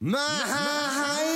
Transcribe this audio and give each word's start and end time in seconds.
Man, 0.00 1.27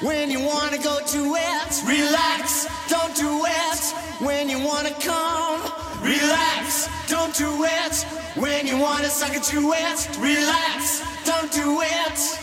When 0.00 0.30
you 0.30 0.40
wanna 0.40 0.78
go 0.78 1.00
to 1.04 1.34
it, 1.34 1.82
relax, 1.84 2.68
don't 2.88 3.16
do 3.16 3.44
it. 3.44 3.80
When 4.20 4.48
you 4.48 4.60
wanna 4.64 4.92
come, 5.00 5.60
relax, 6.00 6.88
don't 7.08 7.34
do 7.34 7.64
it. 7.64 8.06
When 8.36 8.68
you 8.68 8.78
wanna 8.78 9.08
suck 9.08 9.34
it 9.34 9.42
to 9.44 9.72
it, 9.72 10.18
relax, 10.20 11.02
don't 11.24 11.50
do 11.50 11.80
it. 11.82 12.38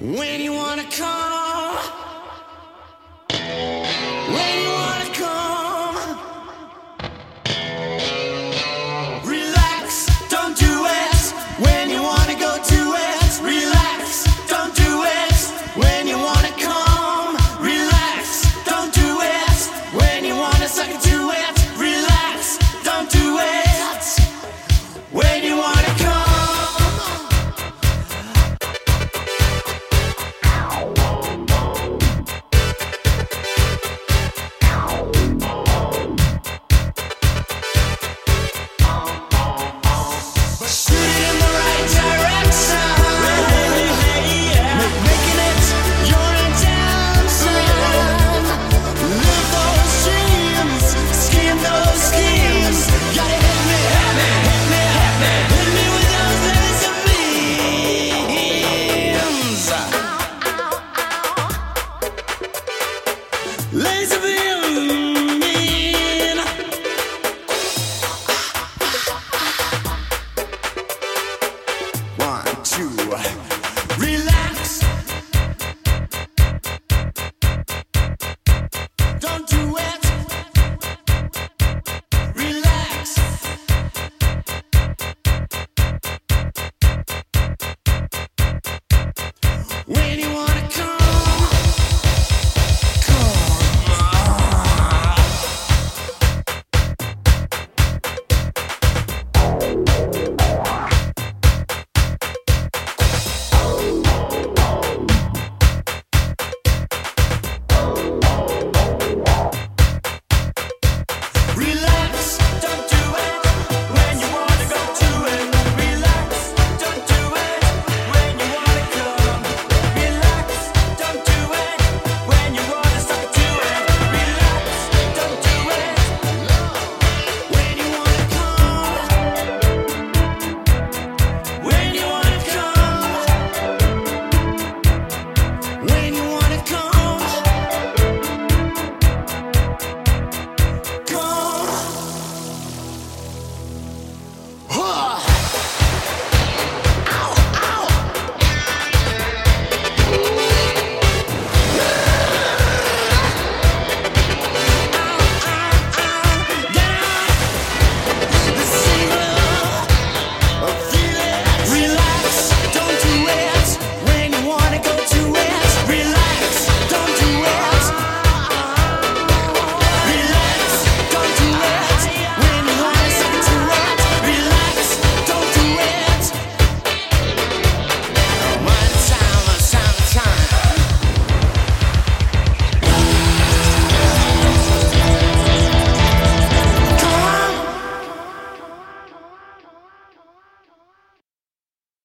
When 0.00 0.40
you 0.40 0.52
wanna 0.52 0.90
come. 0.90 1.99
honest, 20.60 20.78
I 20.78 20.86
can 20.88 21.00
do 21.00 21.30
it. 21.30 21.59